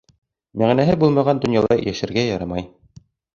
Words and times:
Мәғәнәһе 0.61 0.95
булмаған 1.03 1.41
донъяла 1.43 1.77
йәшәргә 1.85 2.25
ярамай. 2.31 2.67